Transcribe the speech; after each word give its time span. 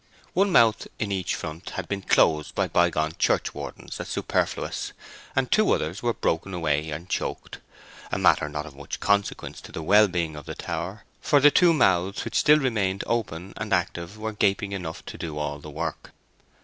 One 0.33 0.51
mouth 0.51 0.87
in 0.97 1.11
each 1.11 1.35
front 1.35 1.69
had 1.77 1.87
been 1.87 2.01
closed 2.01 2.55
by 2.55 2.67
bygone 2.67 3.11
church 3.19 3.53
wardens 3.53 3.99
as 3.99 4.07
superfluous, 4.07 4.93
and 5.35 5.51
two 5.51 5.71
others 5.73 6.01
were 6.01 6.11
broken 6.15 6.55
away 6.55 6.89
and 6.89 7.07
choked—a 7.07 8.17
matter 8.17 8.49
not 8.49 8.65
of 8.65 8.75
much 8.75 8.99
consequence 8.99 9.61
to 9.61 9.71
the 9.71 9.83
wellbeing 9.83 10.35
of 10.35 10.47
the 10.47 10.55
tower, 10.55 11.03
for 11.21 11.39
the 11.39 11.51
two 11.51 11.71
mouths 11.71 12.25
which 12.25 12.39
still 12.39 12.57
remained 12.57 13.03
open 13.05 13.53
and 13.57 13.73
active 13.73 14.17
were 14.17 14.33
gaping 14.33 14.71
enough 14.71 15.05
to 15.05 15.19
do 15.19 15.37
all 15.37 15.59
the 15.59 15.69
work. 15.69 16.11